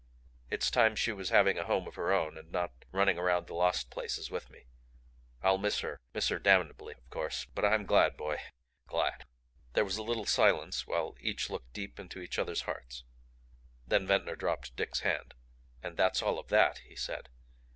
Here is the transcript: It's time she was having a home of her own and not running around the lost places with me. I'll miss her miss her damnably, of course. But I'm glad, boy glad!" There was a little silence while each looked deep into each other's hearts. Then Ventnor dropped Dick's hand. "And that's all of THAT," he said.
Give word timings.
It's 0.49 0.71
time 0.71 0.95
she 0.95 1.11
was 1.11 1.29
having 1.29 1.59
a 1.59 1.63
home 1.65 1.87
of 1.87 1.93
her 1.93 2.11
own 2.11 2.35
and 2.35 2.51
not 2.51 2.73
running 2.91 3.19
around 3.19 3.45
the 3.45 3.53
lost 3.53 3.91
places 3.91 4.31
with 4.31 4.49
me. 4.49 4.65
I'll 5.43 5.59
miss 5.59 5.81
her 5.81 5.99
miss 6.11 6.29
her 6.29 6.39
damnably, 6.39 6.95
of 6.95 7.07
course. 7.11 7.45
But 7.45 7.65
I'm 7.65 7.85
glad, 7.85 8.17
boy 8.17 8.41
glad!" 8.87 9.25
There 9.73 9.85
was 9.85 9.97
a 9.97 10.01
little 10.01 10.25
silence 10.25 10.87
while 10.87 11.15
each 11.19 11.51
looked 11.51 11.73
deep 11.73 11.99
into 11.99 12.19
each 12.19 12.39
other's 12.39 12.61
hearts. 12.63 13.03
Then 13.85 14.07
Ventnor 14.07 14.35
dropped 14.35 14.75
Dick's 14.75 15.01
hand. 15.01 15.35
"And 15.83 15.97
that's 15.97 16.23
all 16.23 16.39
of 16.39 16.47
THAT," 16.47 16.79
he 16.79 16.95
said. 16.95 17.29